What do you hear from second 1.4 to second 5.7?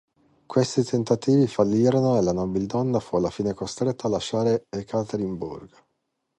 fallirono e la nobildonna fu alla fine costretta a lasciare Ekaterinburg.